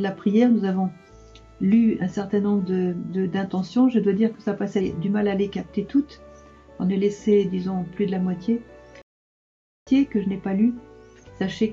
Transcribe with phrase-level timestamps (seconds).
[0.00, 0.90] La prière, nous avons
[1.60, 3.88] lu un certain nombre de d'intentions.
[3.88, 6.20] Je dois dire que ça passait du mal à les capter toutes.
[6.80, 8.60] On est laissé, disons, plus de la moitié.
[9.88, 10.74] Que je n'ai pas lu.
[11.38, 11.70] Sachez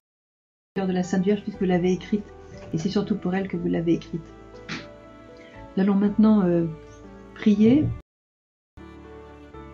[0.76, 2.26] que de la Sainte Vierge, puisque vous l'avez écrite,
[2.74, 4.22] et c'est surtout pour elle que vous l'avez écrite.
[5.76, 6.68] Nous allons maintenant euh,
[7.34, 7.86] prier,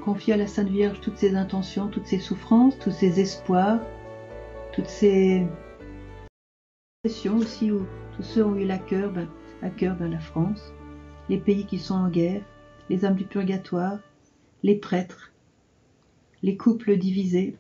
[0.06, 3.82] confier à la Sainte Vierge toutes ses intentions, toutes ses souffrances, tous ses espoirs,
[4.72, 5.46] toutes ces
[7.26, 7.86] aussi où
[8.18, 9.30] tous ceux ont eu la cœur, ben,
[9.62, 10.74] à cœur ben, la France,
[11.30, 12.42] les pays qui sont en guerre,
[12.90, 14.00] les âmes du purgatoire,
[14.64, 15.32] les prêtres,
[16.42, 17.56] les couples divisés,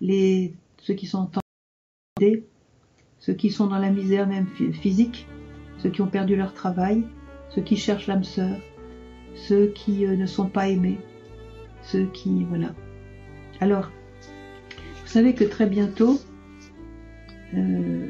[0.00, 1.42] les, ceux qui sont en
[3.18, 5.26] ceux qui sont dans la misère même physique,
[5.78, 7.04] ceux qui ont perdu leur travail,
[7.50, 8.56] ceux qui cherchent l'âme sœur,
[9.34, 10.98] ceux qui euh, ne sont pas aimés,
[11.82, 12.44] ceux qui...
[12.44, 12.74] Voilà.
[13.60, 13.90] Alors,
[15.02, 16.18] vous savez que très bientôt,
[17.54, 18.08] euh,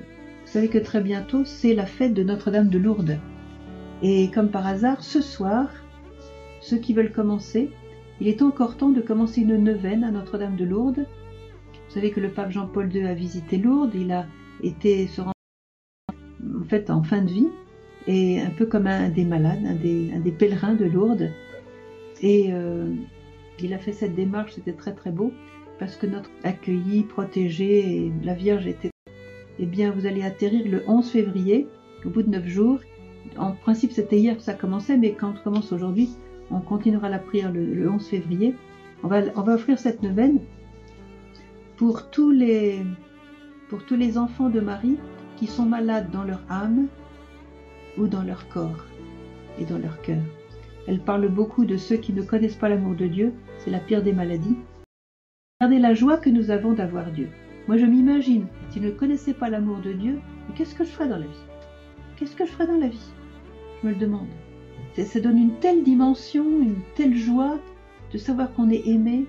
[0.53, 3.19] vous savez que très bientôt, c'est la fête de Notre-Dame de Lourdes.
[4.03, 5.71] Et comme par hasard, ce soir,
[6.61, 7.71] ceux qui veulent commencer,
[8.21, 11.07] il est encore temps de commencer une neuvaine à Notre-Dame de Lourdes.
[11.73, 14.27] Vous savez que le pape Jean-Paul II a visité Lourdes, il a
[14.63, 15.33] été se rendre
[16.61, 17.49] en fait en fin de vie,
[18.07, 19.75] et un peu comme un des malades, un
[20.21, 21.31] des, pèlerins de Lourdes.
[22.21, 22.93] Et euh,
[23.59, 25.33] il a fait cette démarche, c'était très très beau,
[25.79, 28.92] parce que notre accueilli, protégé, la Vierge était
[29.63, 31.69] eh bien, vous allez atterrir le 11 février,
[32.05, 32.81] au bout de 9 jours.
[33.39, 36.11] En principe, c'était hier que ça commençait, mais quand on commence aujourd'hui,
[36.51, 38.57] on continuera la prière le, 11 février.
[39.05, 39.23] On va,
[39.55, 40.41] offrir cette neuvaine
[41.77, 42.81] pour tous, les,
[43.69, 44.99] pour tous les enfants de Marie
[45.37, 46.89] qui sont malades dans leur âme
[47.97, 48.85] ou dans leur corps
[49.61, 50.23] et dans leur cœur.
[50.89, 54.03] Elle parle beaucoup de ceux qui ne connaissent pas l'amour de Dieu, c'est la pire
[54.03, 54.57] des maladies.
[55.61, 57.29] Regardez la joie que nous avons d'avoir Dieu.
[57.69, 60.19] Moi, je m'imagine, si je ne connaissais pas l'amour de Dieu,
[60.55, 61.47] qu'est-ce que je ferais dans la vie?
[62.17, 63.13] Qu'est-ce que je ferais dans la vie?
[63.81, 64.29] Je me le demande.
[64.97, 67.59] Ça donne une telle dimension, une telle joie
[68.13, 69.27] de savoir qu'on est aimé,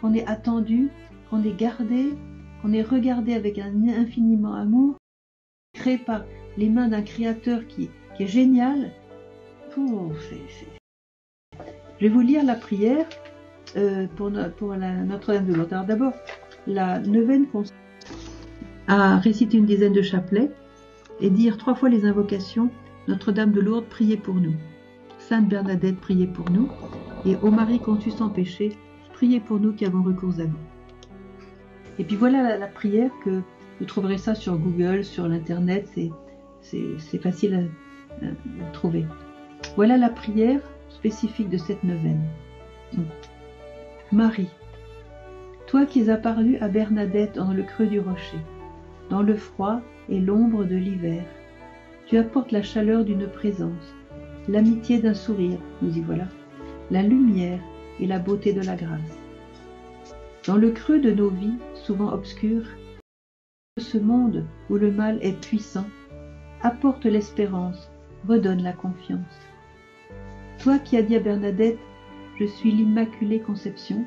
[0.00, 0.88] qu'on est attendu,
[1.28, 2.14] qu'on est gardé,
[2.62, 4.96] qu'on est regardé avec un infiniment amour,
[5.74, 6.24] créé par
[6.56, 8.92] les mains d'un créateur qui, est génial.
[9.76, 9.82] Je
[12.00, 13.06] vais vous lire la prière
[13.76, 15.86] euh, pour, Notre-Dame de Lourdes.
[15.86, 16.12] D'abord,
[16.66, 17.74] la neuvaine consiste
[18.86, 20.50] à réciter une dizaine de chapelets
[21.20, 22.70] et dire trois fois les invocations
[23.08, 24.54] Notre-Dame de Lourdes, priez pour nous.
[25.18, 26.68] Sainte Bernadette, priez pour nous.
[27.24, 28.76] Et ô Marie conçue sans péché,
[29.12, 30.58] priez pour nous qui avons recours à vous.
[31.98, 33.40] Et puis voilà la, prière que
[33.78, 35.88] vous trouverez ça sur Google, sur l'internet,
[36.60, 37.68] c'est facile
[38.22, 39.06] à, à trouver.
[39.76, 42.22] Voilà la prière spécifique de cette neuvaine.
[44.12, 44.50] Marie,
[45.74, 48.38] toi qui es apparu à Bernadette dans le creux du rocher,
[49.10, 51.24] dans le froid et l'ombre de l'hiver,
[52.06, 53.92] tu apportes la chaleur d'une présence,
[54.46, 56.28] l'amitié d'un sourire, nous y voilà,
[56.92, 57.58] la lumière
[57.98, 59.18] et la beauté de la grâce.
[60.46, 62.68] Dans le creux de nos vies, souvent obscures,
[63.76, 65.86] ce monde où le mal est puissant,
[66.62, 67.90] apporte l'espérance,
[68.28, 69.40] redonne la confiance.
[70.60, 71.80] Toi qui as dit à Bernadette,
[72.38, 74.04] je suis l'Immaculée Conception,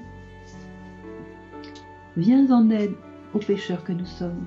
[2.17, 2.95] Viens en aide
[3.35, 4.43] aux pécheurs que nous sommes.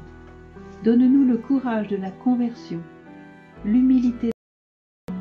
[0.82, 2.82] Donne-nous le courage de la conversion,
[3.64, 4.30] l'humilité
[5.06, 5.20] de la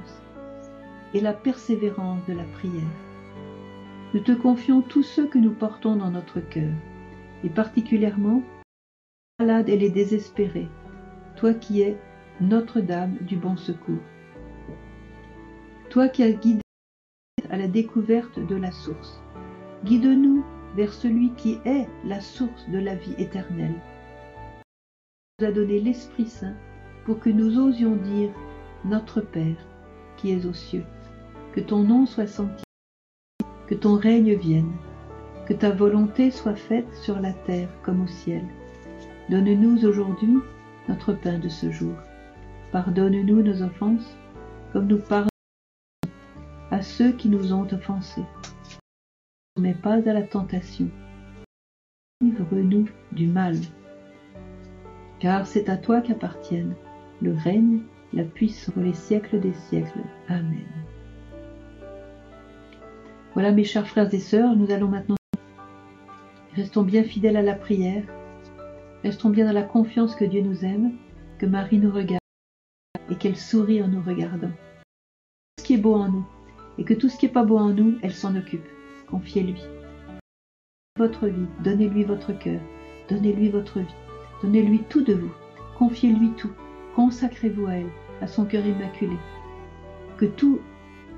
[1.14, 2.90] et la persévérance de la prière.
[4.16, 6.74] Nous te confions tous ceux que nous portons dans notre cœur,
[7.44, 8.42] et particulièrement
[9.40, 10.70] les malades et les désespérés,
[11.36, 12.00] toi qui es
[12.42, 14.02] Notre-Dame du bon secours.
[15.92, 16.62] Toi qui as guidé
[17.52, 19.22] à la découverte de la source,
[19.86, 20.44] guide-nous
[20.76, 23.76] vers celui qui est la source de la vie éternelle.
[25.40, 26.56] Il nous a donné l'Esprit Saint
[27.06, 28.32] pour que nous osions dire
[28.86, 29.58] Notre Père
[30.18, 30.86] qui es aux cieux,
[31.54, 32.66] que ton nom soit sanctifié,
[33.68, 34.72] que ton règne vienne,
[35.48, 38.44] que ta volonté soit faite sur la terre comme au ciel.
[39.30, 40.38] Donne-nous aujourd'hui
[40.88, 41.96] notre pain de ce jour.
[42.72, 44.16] Pardonne-nous nos offenses,
[44.74, 45.30] comme nous pardonnons
[46.72, 48.26] à ceux qui nous ont offensés
[49.60, 50.90] mais pas à la tentation.
[52.22, 53.56] Livre-nous du mal.
[55.20, 56.76] Car c'est à toi qu'appartiennent
[57.22, 57.82] le règne,
[58.14, 60.04] la puissance pour les siècles des siècles.
[60.28, 60.66] Amen.
[63.34, 65.16] Voilà mes chers frères et sœurs, nous allons maintenant
[66.56, 68.04] Restons bien fidèles à la prière,
[69.04, 70.94] restons bien dans la confiance que Dieu nous aime,
[71.38, 72.20] que Marie nous regarde
[73.10, 74.50] et qu'elle sourit en nous regardant.
[74.50, 76.26] Tout ce qui est beau en nous
[76.78, 78.68] et que tout ce qui n'est pas beau en nous, elle s'en occupe.
[79.10, 79.62] Confiez-lui
[81.00, 82.60] votre vie, donnez-lui votre cœur,
[83.10, 83.96] donnez-lui votre vie,
[84.44, 85.32] donnez-lui tout de vous,
[85.78, 86.52] confiez-lui tout,
[86.96, 87.90] consacrez-vous à elle,
[88.22, 89.16] à son cœur immaculé.
[90.18, 90.60] Que tout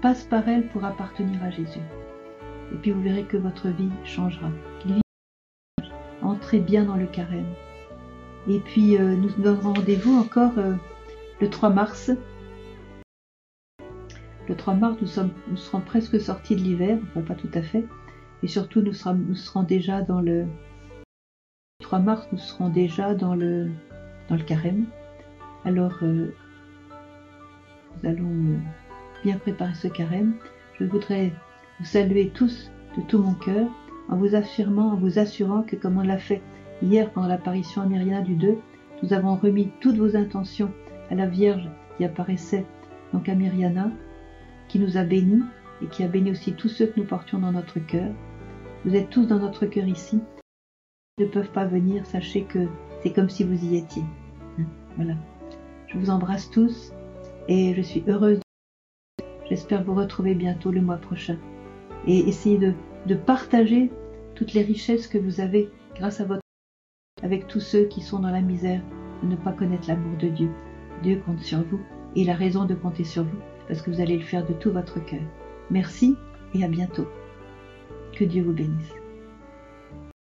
[0.02, 1.80] passe par elle pour appartenir à Jésus.
[2.72, 4.52] Et puis vous verrez que votre vie changera.
[6.22, 7.52] Entrez bien dans le carême.
[8.48, 10.76] Et puis euh, nous donnons rendez-vous encore euh,
[11.42, 12.12] le 3 mars.
[14.52, 17.86] Le 3 mars, nous, serons presque sortis de l'hiver, enfin pas tout à fait.
[18.44, 20.46] Et surtout, nous serons, déjà dans le
[21.80, 23.70] 3 mars, nous serons déjà dans le,
[24.28, 24.88] dans le carême.
[25.64, 26.36] Alors, euh,
[28.04, 28.60] nous allons
[29.24, 30.34] bien préparer ce carême.
[30.78, 31.32] Je voudrais
[31.80, 33.70] vous saluer tous de tout mon cœur
[34.10, 36.42] en vous affirmant, en vous assurant que comme on l'a fait
[36.82, 38.58] hier pendant l'apparition à Myriana du 2,
[39.02, 40.74] nous avons remis toutes vos intentions
[41.10, 42.66] à la Vierge qui apparaissait
[43.14, 43.90] donc à Myriana,
[44.72, 45.44] qui nous a bénis
[45.82, 48.10] et qui a béni aussi tous ceux que nous portions dans notre cœur.
[48.86, 50.22] Vous êtes tous dans notre cœur ici.
[51.18, 52.68] Ils ne peuvent pas venir, sachez que
[53.04, 54.04] c'est comme si vous y étiez.
[54.58, 54.64] Hein,
[54.96, 55.16] voilà.
[55.88, 56.94] Je vous embrasse tous
[57.50, 58.40] et je suis heureuse.
[59.50, 61.38] J'espère vous retrouver bientôt le mois prochain.
[62.08, 63.92] Et essayez de, partager
[64.36, 66.42] toutes les richesses que vous avez grâce à votre
[67.22, 68.82] avec tous ceux qui sont dans la misère
[69.22, 70.50] de ne pas connaître l'amour de Dieu.
[71.04, 71.82] Dieu compte sur vous
[72.16, 73.40] et il a raison de compter sur vous
[73.72, 75.22] parce que vous allez le faire de tout votre cœur.
[75.70, 76.18] Merci
[76.54, 77.08] et à bientôt.
[78.12, 79.01] Que Dieu vous bénisse.